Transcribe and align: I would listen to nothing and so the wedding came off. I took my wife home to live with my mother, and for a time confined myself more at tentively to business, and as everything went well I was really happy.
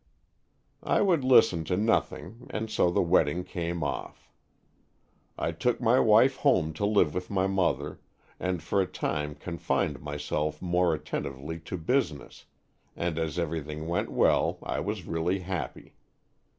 I 0.81 1.01
would 1.01 1.23
listen 1.23 1.63
to 1.65 1.77
nothing 1.77 2.47
and 2.49 2.71
so 2.71 2.89
the 2.89 3.03
wedding 3.03 3.43
came 3.43 3.83
off. 3.83 4.31
I 5.37 5.51
took 5.51 5.79
my 5.79 5.99
wife 5.99 6.37
home 6.37 6.73
to 6.73 6.87
live 6.87 7.13
with 7.13 7.29
my 7.29 7.45
mother, 7.45 7.99
and 8.39 8.63
for 8.63 8.81
a 8.81 8.87
time 8.87 9.35
confined 9.35 10.01
myself 10.01 10.59
more 10.59 10.95
at 10.95 11.05
tentively 11.05 11.59
to 11.65 11.77
business, 11.77 12.45
and 12.95 13.19
as 13.19 13.37
everything 13.37 13.85
went 13.87 14.09
well 14.11 14.57
I 14.63 14.79
was 14.79 15.05
really 15.05 15.41
happy. 15.41 15.93